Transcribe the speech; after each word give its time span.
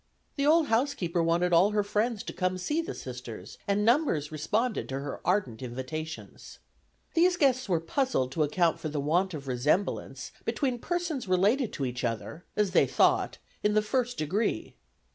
The 0.35 0.47
old 0.47 0.65
housekeeper 0.65 1.21
wanted 1.21 1.53
all 1.53 1.69
her 1.69 1.83
friends 1.83 2.23
to 2.23 2.33
come 2.33 2.53
to 2.53 2.57
see 2.57 2.81
the 2.81 2.95
Sisters, 2.95 3.59
and 3.67 3.85
numbers 3.85 4.31
responded 4.31 4.89
to 4.89 4.99
her 5.01 5.21
ardent 5.23 5.61
invitations. 5.61 6.57
These 7.13 7.37
guests 7.37 7.69
were 7.69 7.79
puzzled 7.79 8.31
to 8.31 8.41
account 8.41 8.79
for 8.79 8.89
the 8.89 8.99
want 8.99 9.35
of 9.35 9.47
resemblance 9.47 10.31
between 10.43 10.79
persons 10.79 11.27
related 11.27 11.71
to 11.73 11.85
each 11.85 12.03
other, 12.03 12.43
as 12.55 12.71
they 12.71 12.87
thought, 12.87 13.37
in 13.61 13.75
the 13.75 13.83
first 13.83 14.17
degree. 14.17 14.73